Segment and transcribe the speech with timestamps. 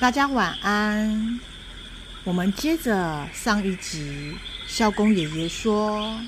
[0.00, 1.40] 大家晚安。
[2.22, 4.36] 我们接着上一集，
[4.68, 6.20] 孝公爷爷说：“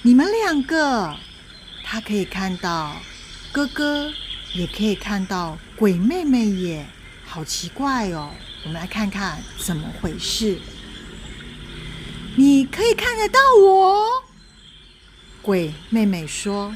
[0.00, 1.14] 你们两个，
[1.84, 2.96] 他可以看到
[3.52, 4.10] 哥哥，
[4.54, 6.86] 也可以看到鬼妹妹耶，
[7.26, 8.30] 好奇怪哦。”
[8.64, 10.58] 我们来看看怎么回事。
[12.36, 14.06] 你可以看得到我？
[15.42, 16.74] 鬼妹妹说。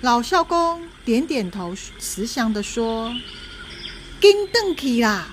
[0.00, 3.14] 老孝公点点头，慈祥的说
[4.18, 5.28] ：“跟邓去啦，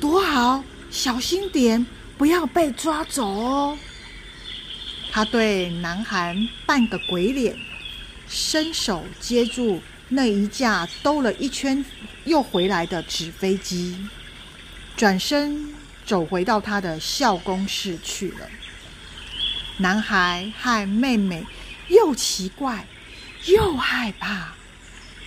[0.00, 1.86] 躲好，小心点，
[2.16, 3.78] 不要被抓走哦。”
[5.12, 7.56] 他对南韩扮个鬼脸，
[8.28, 11.84] 伸手接住那一架兜了一圈
[12.24, 14.08] 又回来的纸飞机，
[14.96, 15.74] 转身
[16.06, 18.48] 走回到他的校公室去了。
[19.78, 21.44] 男孩和妹妹
[21.88, 22.86] 又奇怪
[23.46, 24.54] 又害怕，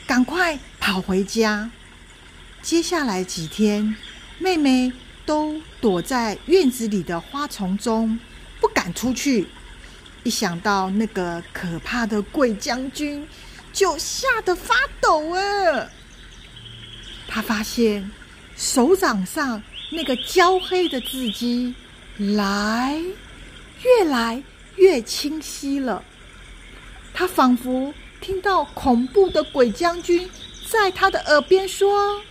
[0.07, 1.69] 赶快跑回家。
[2.61, 3.95] 接下来几天，
[4.39, 4.91] 妹妹
[5.25, 8.19] 都躲在院子里的花丛中，
[8.59, 9.47] 不敢出去。
[10.23, 13.27] 一想到那个可怕的鬼将军，
[13.71, 15.89] 就吓得发抖啊！
[17.27, 18.09] 他发现
[18.55, 21.73] 手掌上那个焦黑的字迹，
[22.17, 23.01] 来，
[23.81, 24.41] 越来
[24.75, 26.03] 越清晰了。
[27.13, 30.29] 他仿佛听到恐怖的鬼将军
[30.69, 32.21] 在他的耳边说：“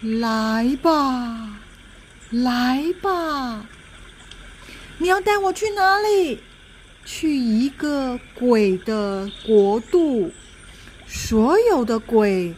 [0.00, 1.60] 来吧，
[2.30, 3.66] 来吧，
[4.98, 6.40] 你要带我去哪里？
[7.04, 10.32] 去一个鬼的国度，
[11.06, 12.54] 所有的鬼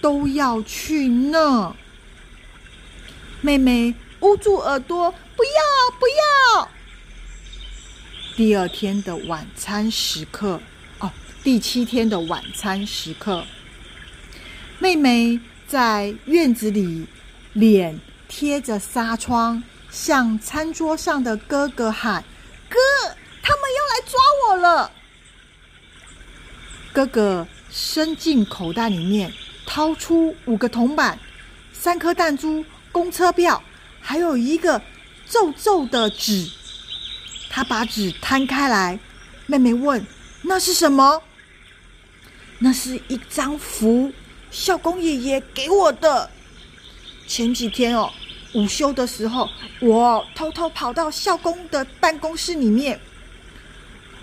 [0.00, 1.74] 都要去那。”
[3.42, 5.50] 妹妹捂住耳朵，不要，
[5.98, 6.68] 不要。
[8.36, 10.60] 第二天的晚餐时刻。
[10.98, 11.12] 哦
[11.44, 13.44] 第七天的晚餐时刻，
[14.78, 17.06] 妹妹在院子里，
[17.52, 22.22] 脸贴着纱窗，向餐桌上的哥哥喊
[22.70, 22.78] ：“哥，
[23.42, 24.90] 他们要来抓我了！”
[26.92, 29.32] 哥哥伸进口袋里面，
[29.66, 31.18] 掏出五个铜板、
[31.72, 33.62] 三颗弹珠、公车票，
[34.00, 34.80] 还有一个
[35.28, 36.48] 皱皱的纸。
[37.50, 38.98] 他把纸摊开来，
[39.46, 40.06] 妹妹问
[40.42, 41.22] ：“那是什么？”
[42.58, 44.12] 那是一张符，
[44.56, 46.30] 校公爷爷给我的。
[47.26, 48.10] 前几天哦，
[48.54, 49.46] 午休的时候，
[49.80, 52.98] 我偷偷跑到校公的办公室里面。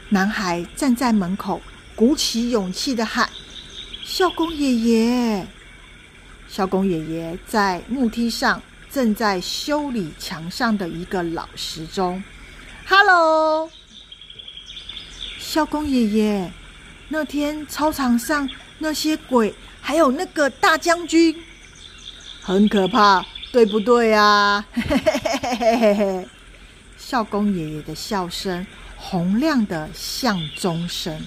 [0.10, 1.62] 男孩站在门口，
[1.96, 3.30] 鼓起勇气的喊
[4.04, 5.48] ：“校公爷爷！”
[6.50, 8.62] 萧公爷爷在木梯上
[8.92, 12.24] 正在修理墙上的一个老时钟。
[12.86, 13.70] 哈喽，
[15.38, 16.52] 萧公爷爷。
[17.10, 19.54] 那天操场上那些鬼，
[19.86, 21.36] 还有那个大将军，
[22.42, 24.66] 很可怕，对不对啊？
[24.72, 26.28] 嘿嘿嘿嘿嘿嘿！
[26.98, 31.22] 萧公爷爷的笑声洪亮的像钟声。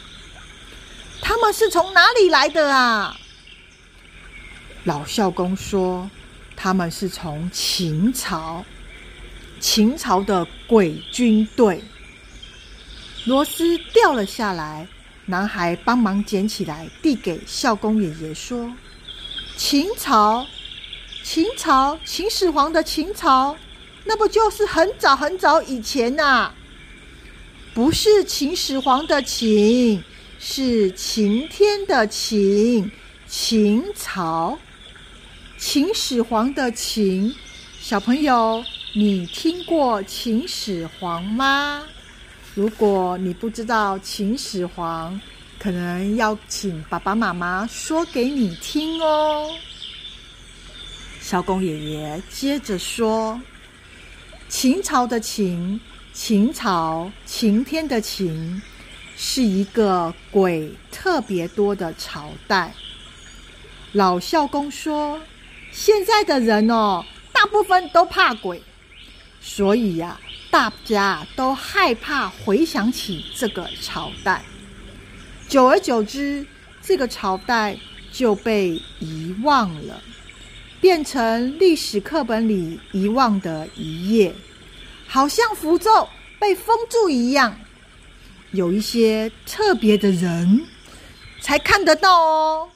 [1.20, 3.14] 他们是从哪里来的啊？
[4.84, 6.10] 老萧公说，
[6.56, 8.64] 他们是从秦朝，
[9.60, 11.84] 秦朝的鬼军队。
[13.26, 14.88] 螺丝掉了下来。
[15.28, 18.72] 男孩帮忙捡起来，递给孝公爷爷说
[19.58, 20.46] ：“秦朝，
[21.24, 23.56] 秦朝，秦始皇的秦朝，
[24.04, 26.54] 那不就是很早很早以前呐、啊？
[27.74, 30.04] 不是秦始皇的秦，
[30.38, 32.92] 是晴天的晴，
[33.26, 34.56] 秦朝，
[35.58, 37.34] 秦始皇的秦。
[37.80, 38.64] 小朋友，
[38.94, 41.82] 你听过秦始皇吗？”
[42.56, 45.20] 如果你不知道秦始皇，
[45.58, 49.46] 可能要请爸爸妈妈说给你听哦。
[51.20, 53.38] 萧公爷爷接着说
[54.48, 55.78] ：“秦朝的秦，
[56.14, 58.62] 秦朝，晴天的晴，
[59.18, 62.72] 是一个鬼特别多的朝代。”
[63.92, 65.20] 老孝公说
[65.72, 67.04] ：“现在的人哦，
[67.34, 68.62] 大部分都怕鬼，
[69.42, 70.18] 所以呀。”
[70.56, 74.42] 大家都害怕回想起这个朝代，
[75.46, 76.46] 久而久之，
[76.80, 77.76] 这个朝代
[78.10, 80.02] 就被遗忘了，
[80.80, 84.34] 变成历史课本里遗忘的一页，
[85.06, 86.08] 好像符咒
[86.40, 87.60] 被封住一样。
[88.52, 90.66] 有一些特别的人
[91.38, 92.70] 才看得到哦。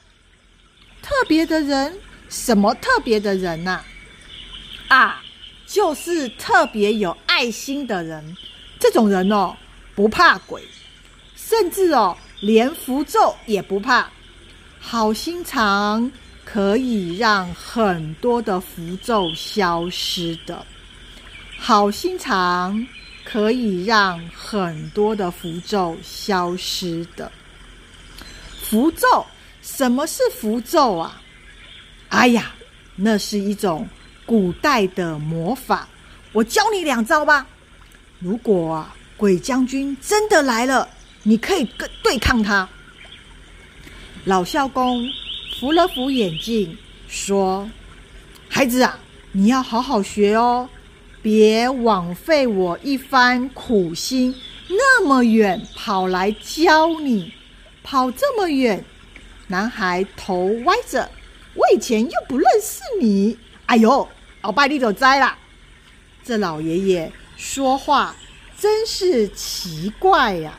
[1.01, 1.97] 特别的人，
[2.29, 3.81] 什么特别的人呐？
[4.89, 5.20] 啊！
[5.71, 8.35] 就是特别有爱心的人，
[8.77, 9.55] 这种人哦，
[9.95, 10.61] 不怕鬼，
[11.37, 14.11] 甚至哦，连符咒也不怕，
[14.81, 16.11] 好心肠，
[16.43, 20.65] 可以让很多的符咒消失的。
[21.57, 22.85] 好心肠
[23.23, 27.31] 可以让很多的符咒消失的。
[28.61, 29.25] 符咒，
[29.61, 31.21] 什么是符咒啊？
[32.09, 32.51] 哎呀，
[32.97, 33.87] 那是一种
[34.31, 35.89] 古代的魔法。
[36.31, 37.45] 我教你两招吧。
[38.19, 40.87] 如果啊，鬼将军真的来了，
[41.23, 42.69] 你可以跟对抗他。
[44.23, 45.03] 老校公
[45.59, 46.77] 扶了扶眼镜，
[47.09, 47.69] 说
[48.47, 48.97] ：“孩子啊，
[49.33, 50.69] 你要好好学哦。”
[51.21, 54.33] 别枉费我一番苦心，
[54.69, 57.33] 那么远跑来教你，
[57.83, 58.85] 跑这么远。
[59.47, 61.11] 男孩头歪着，
[61.53, 63.37] 我以前又不认识你。
[63.65, 64.07] 哎呦，
[64.41, 65.37] 鳌拜你就知啦。
[66.23, 68.15] 这老爷爷说话
[68.57, 70.57] 真是奇怪呀。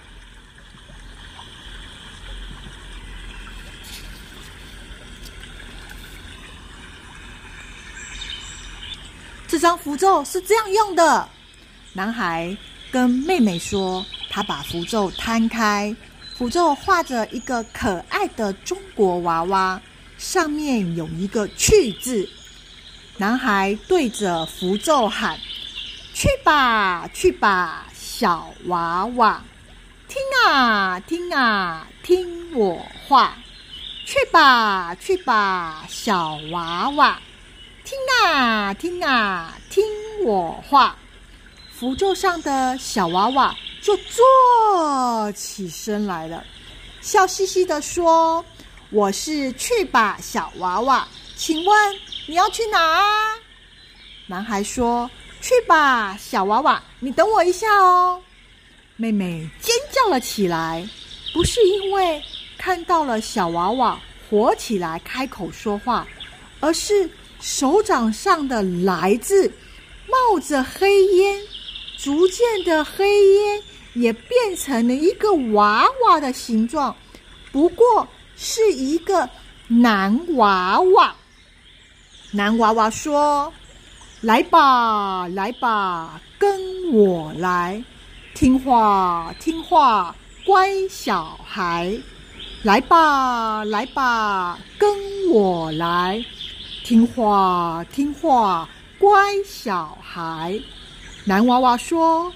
[9.46, 11.29] 这张符咒是这样用的。
[11.93, 12.56] 男孩
[12.90, 15.94] 跟妹妹说：“他把符咒摊开，
[16.34, 19.81] 符咒画着一个可爱的中国娃娃，
[20.17, 22.29] 上面有一个‘去’字。”
[23.22, 25.38] 男孩对着符咒喊
[26.12, 29.40] ：“去吧，去吧，小娃娃，
[30.08, 33.36] 听啊，听啊，听我话，
[34.04, 37.22] 去吧，去吧，小娃娃。”
[37.86, 37.96] 听
[38.26, 39.84] 啊，听啊，听
[40.24, 40.96] 我话！
[41.70, 46.44] 符咒上的小娃娃就坐起身来了，
[47.00, 48.44] 笑嘻嘻地说
[48.90, 51.96] ：“我是去吧，小娃娃，请问
[52.26, 53.34] 你要去哪啊？”
[54.28, 55.10] 男孩说
[55.40, 58.22] ：“去吧，小娃娃，你等我一下哦。”
[58.96, 60.88] 妹妹尖叫了起来，
[61.32, 62.22] 不是因为
[62.56, 66.06] 看到了小娃娃活起来开口说话，
[66.60, 67.10] 而是……
[67.40, 69.52] 手掌上的“来”字
[70.06, 71.40] 冒着黑烟，
[71.98, 73.62] 逐渐的黑烟
[73.94, 76.94] 也变成了一个娃娃的形状，
[77.50, 79.28] 不过是一个
[79.66, 81.16] 男娃娃。
[82.34, 83.52] 男娃娃说
[84.23, 86.50] ：“来吧，来吧，跟
[86.90, 87.84] 我来，
[88.34, 91.94] 听话，听话，乖小孩。
[92.62, 94.88] 来吧，来吧，跟
[95.31, 96.25] 我来。”
[96.82, 98.67] 听话，听话，
[98.99, 99.11] 乖
[99.46, 100.58] 小孩。
[101.26, 102.32] 男娃娃说：“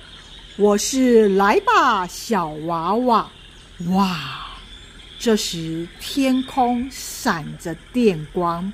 [0.59, 3.27] 我是来吧，小娃娃。”
[3.93, 4.15] 哇！
[5.19, 8.71] 这时天空闪着电光，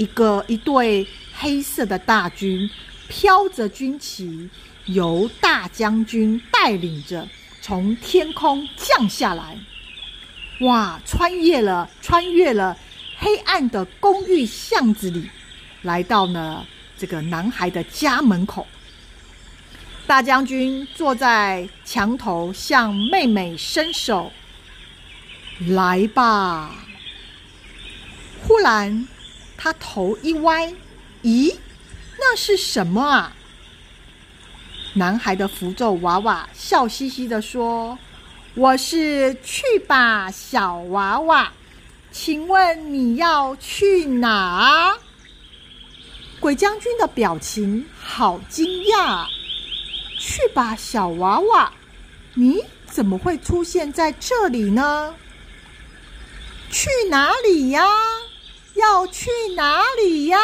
[0.00, 2.70] 一个一对黑色的大军
[3.06, 4.48] 飘着军旗，
[4.86, 7.28] 由大将军带领着
[7.60, 9.58] 从天空降下来。
[10.60, 10.98] 哇！
[11.04, 12.74] 穿越了，穿越了。
[13.18, 15.28] 黑暗的公寓巷子里，
[15.82, 16.66] 来到了
[16.96, 18.66] 这个男孩的家门口。
[20.06, 24.32] 大将军坐在墙头，向妹妹伸手
[25.68, 26.74] ：“来吧。”
[28.42, 29.06] 忽然，
[29.62, 30.72] 他头一歪
[31.22, 31.54] ：“咦，
[32.18, 33.36] 那是什么啊？”
[34.96, 37.98] 男孩的符咒娃娃笑嘻嘻地说
[38.56, 41.52] ：“我是去吧，小娃娃。”
[42.10, 44.96] 请问你要去哪？
[46.40, 49.26] 鬼将军的表情好惊讶。
[50.18, 51.72] 去吧，小娃娃，
[52.32, 55.14] 你怎么会出现在这里呢？
[56.70, 57.84] 去哪里呀？
[58.80, 60.38] 要去哪里呀？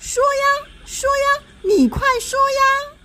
[0.00, 2.96] 说呀，说呀，你快说呀！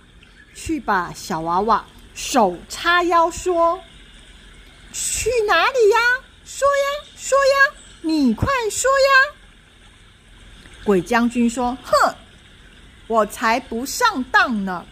[0.54, 3.80] 去吧，小娃娃，手叉腰说
[4.92, 5.98] ：“去哪里呀？”
[6.44, 9.34] 说呀，说呀，你快说呀！
[10.82, 12.14] 鬼将军说：“哼，
[13.06, 14.84] 我才不上当呢！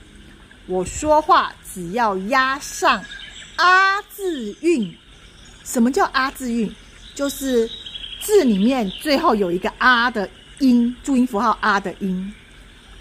[0.66, 3.04] 我说话只要押上
[3.56, 4.96] ‘啊’字韵。
[5.64, 6.74] 什么叫‘啊’字韵？
[7.14, 7.70] 就是
[8.24, 10.28] 字里面最后有一个‘啊’的
[10.58, 12.34] 音，注音符号‘啊’的音，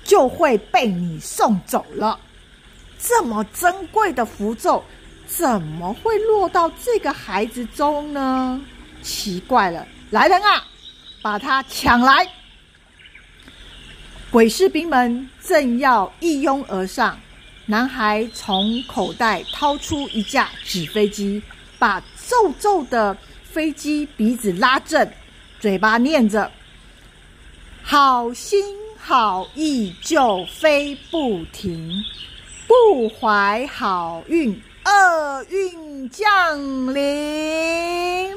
[0.04, 2.20] 就会被你送走了。
[3.00, 4.84] 这么珍贵的符咒。”
[5.26, 8.62] 怎么会落到这个孩子中呢？
[9.02, 10.64] 奇怪了，来人啊，
[11.24, 12.28] 把他抢来！
[14.30, 17.18] 鬼士兵们正要一拥而上，
[17.66, 21.42] 男孩从口袋掏出一架纸飞机，
[21.80, 23.18] 把皱皱的
[23.54, 25.08] 飞机鼻子拉正，
[25.60, 26.52] 嘴巴念着
[27.84, 28.66] ：“好心
[28.98, 32.04] 好意就飞不停，
[32.68, 38.36] 不怀好运。”厄运降临，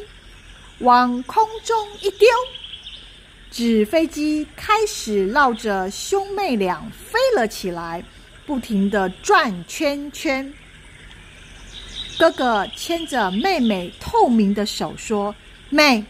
[0.80, 2.28] 往空中一丢，
[3.50, 8.04] 纸飞机开始绕着兄妹俩飞了起来，
[8.44, 10.52] 不停地转圈圈。
[12.18, 15.34] 哥哥牵着妹妹透明的手说
[15.68, 16.02] ：“妹，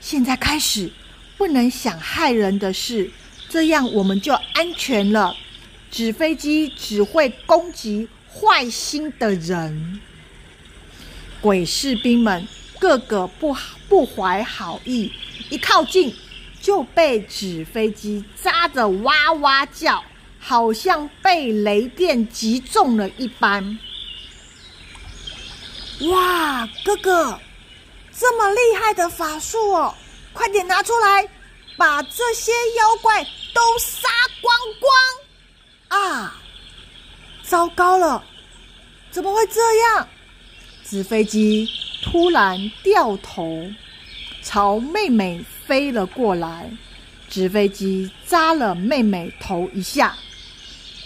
[0.00, 0.90] 现在开始，
[1.36, 3.08] 不能想害人的事，
[3.48, 5.36] 这样我们就安全了。
[5.88, 10.00] 纸飞机只会攻击坏心的人。”
[11.40, 12.46] 鬼士兵们
[12.80, 15.12] 个个不好不怀好意，
[15.48, 16.12] 一靠近
[16.60, 20.02] 就被纸飞机扎得哇哇叫，
[20.40, 23.78] 好像被雷电击中了一般。
[26.08, 27.38] 哇，哥哥，
[28.18, 29.94] 这么厉害的法术哦！
[30.32, 31.28] 快点拿出来，
[31.76, 34.08] 把这些妖怪都杀
[34.40, 34.56] 光
[35.88, 36.00] 光！
[36.00, 36.40] 啊，
[37.42, 38.24] 糟糕了，
[39.10, 40.08] 怎么会这样？
[40.88, 41.68] 纸飞机
[42.02, 43.70] 突然掉头，
[44.42, 46.70] 朝妹妹飞了过来。
[47.28, 50.16] 纸飞机扎了妹妹头一下，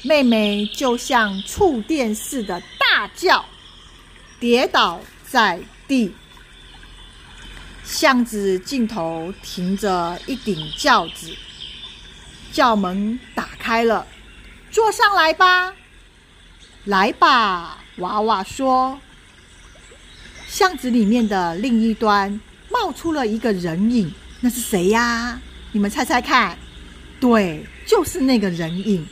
[0.02, 3.44] 妹妹就像触电似的大叫。
[4.44, 5.58] 跌倒在
[5.88, 6.14] 地，
[7.82, 11.34] 巷子尽头停着一顶轿子，
[12.52, 14.06] 轿门打开了，
[14.70, 15.74] 坐上来吧，
[16.84, 19.00] 来吧，娃娃说。
[20.46, 25.40] 巷子里面的另一端冒出了一个人影，那是谁呀？
[25.72, 26.58] 你们猜猜看，
[27.18, 29.08] 对，就是那个人影，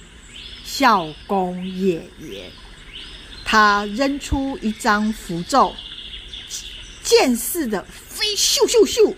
[0.63, 2.51] 孝公爷爷。
[3.53, 5.77] 他扔出一张符咒，
[7.03, 9.15] 箭似的飞咻咻咻，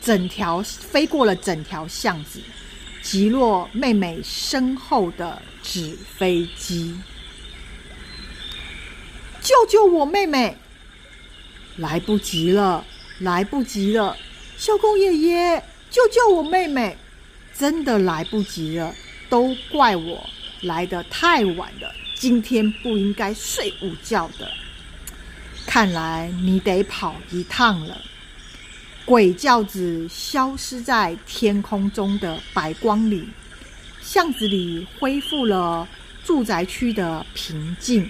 [0.00, 2.40] 整条飞过了整条巷子，
[3.00, 6.98] 击落妹妹身后的纸飞机。
[9.40, 10.56] 救救我妹妹！
[11.76, 12.84] 来不及了，
[13.20, 14.16] 来不及了！
[14.58, 16.98] 孝公爷爷，救救我妹妹！
[17.56, 18.92] 真的来不及了，
[19.28, 20.28] 都怪我
[20.62, 21.94] 来得太晚了。
[22.20, 24.46] 今天不应该睡午觉的，
[25.64, 27.98] 看来你得跑一趟了。
[29.06, 33.26] 鬼轿子消失在天空中的白光里，
[34.02, 35.88] 巷子里恢复了
[36.22, 38.06] 住宅区的平静。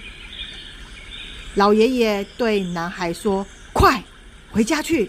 [1.54, 4.02] 老爷爷对男孩说：“快
[4.50, 5.08] 回家去，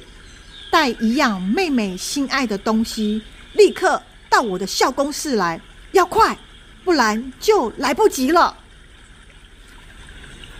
[0.70, 3.20] 带一样妹妹心爱的东西，
[3.54, 5.60] 立刻到我的校公室来，
[5.92, 6.38] 要快，
[6.84, 8.56] 不然就来不及了。”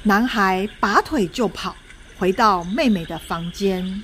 [0.04, 1.76] 男孩拔腿就跑，
[2.18, 4.04] 回到妹妹的房间。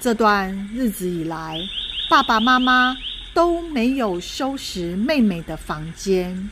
[0.00, 1.60] 这段日子以来，
[2.08, 2.96] 爸爸妈妈
[3.34, 6.48] 都没有收拾妹妹的房间，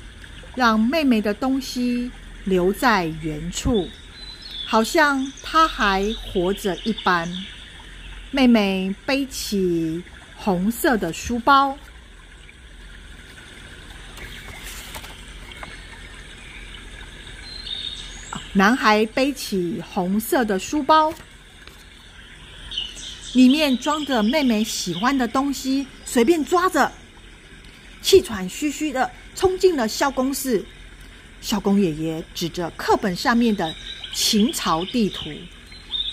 [0.54, 2.10] 让妹妹的东西
[2.44, 3.88] 留在原处，
[4.66, 7.26] 好像她还活着一般。
[8.30, 10.04] 妹妹背起
[10.36, 11.78] 红色的书包。
[18.56, 21.12] 男孩背起红色的书包，
[23.34, 26.90] 里面装着妹妹喜欢的东西，随便抓着，
[28.00, 30.64] 气喘吁吁的冲进了校公室。
[31.42, 33.74] 校公爷爷指着课本上面的
[34.14, 35.28] 秦朝地图：“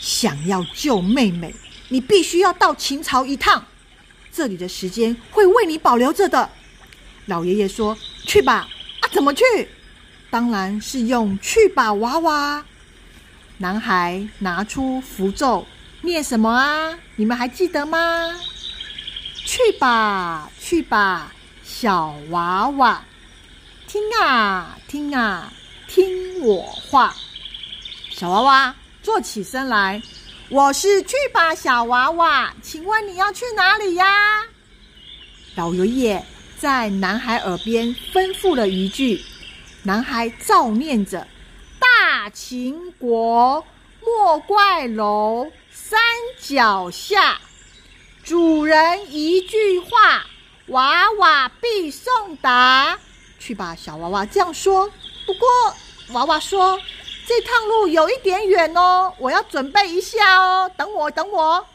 [0.01, 1.55] 想要救妹妹，
[1.87, 3.65] 你必须要到秦朝一趟，
[4.33, 6.49] 这里的时间会为你保留着的。”
[7.27, 7.97] 老爷爷说
[8.27, 8.67] ：“去吧，
[8.99, 9.43] 啊，怎么去？”
[10.33, 12.65] 当然是用去吧娃娃。
[13.59, 15.63] 男孩拿出符咒，
[16.01, 16.97] 念什么啊？
[17.15, 18.33] 你们还记得吗？
[19.45, 21.31] 去吧，去吧，
[21.63, 23.05] 小娃娃，
[23.85, 25.53] 听啊，听啊，
[25.87, 27.13] 听我话。
[28.09, 30.01] 小娃娃坐起身来，
[30.49, 34.07] 我是去吧小娃娃，请问你要去哪里呀？
[35.53, 36.25] 老爷爷
[36.57, 39.21] 在男孩耳边吩咐了一句。
[39.85, 41.27] 男孩照念着
[41.77, 43.65] ：“大秦国
[44.01, 45.99] 莫怪楼山
[46.39, 47.37] 脚下，
[48.23, 50.25] 主人一句话，
[50.67, 52.97] 娃娃必送达。”
[53.37, 54.89] 去吧，小娃娃这样说。
[55.25, 55.49] 不过，
[56.13, 56.79] 娃娃说
[57.27, 60.71] ：“这趟路有一点远哦，我要准备一下哦。
[60.77, 61.65] 等我，等我。”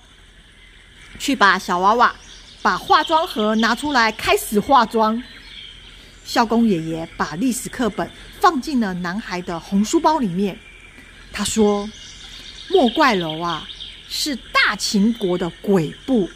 [1.21, 2.15] 去吧，小娃娃，
[2.62, 5.23] 把化妆盒拿出来，开始化妆。
[6.28, 10.58] 孝公爷爷把历史课本放进了男孩的红书包里面。
[11.32, 11.88] 他说
[12.68, 13.66] ：“莫怪楼啊，
[14.11, 16.28] 是大秦国的鬼部，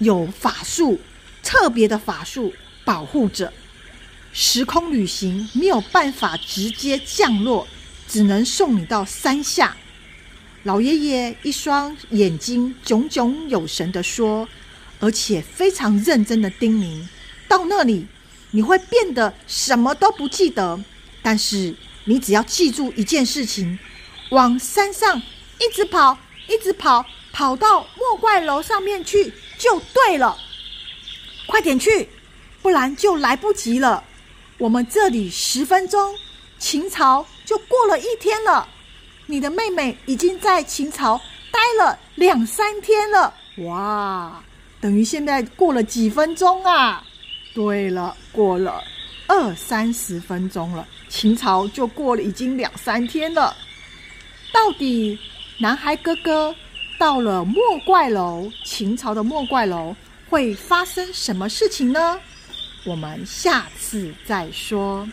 [0.00, 1.00] 有法术，
[1.42, 2.52] 特别的法术
[2.84, 3.50] 保护着。
[4.34, 7.66] 时空旅行没有办法直接降落，
[8.06, 9.74] 只能送你到山下。”
[10.64, 14.46] 老爷爷一双眼睛炯炯有神地说
[15.00, 17.08] ：“而且非常认真的叮咛：
[17.48, 18.06] 到那里
[18.50, 20.78] 你会变得什么都不记得，
[21.22, 21.74] 但是
[22.04, 23.78] 你只要记住一件事情，
[24.30, 25.20] 往山上
[25.60, 26.16] 一直跑，
[26.48, 30.36] 一直跑，跑到莫怪楼上面去就对了。
[31.46, 32.08] 快点去，
[32.62, 34.04] 不然就来不及了。
[34.58, 36.14] 我们这里十分钟，
[36.58, 38.68] 秦朝就过了一天了。
[39.26, 44.42] 你的妹妹已经在秦朝待了两三天了，哇！
[44.80, 47.04] 等于现在过了几分钟啊？
[47.54, 48.82] 对了，过了
[49.26, 53.56] 二三十分钟了，秦朝就过了已经两三天了。
[54.52, 55.18] 到底
[55.58, 56.54] 男孩哥哥
[56.98, 59.94] 到了莫怪楼，秦朝的莫怪楼
[60.28, 62.18] 会发生什么事情呢？
[62.84, 65.06] 我们下次再说。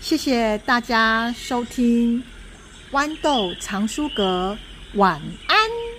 [0.00, 2.22] 谢谢大家收听
[2.90, 4.56] 豌豆藏书阁，
[4.94, 5.91] 晚安。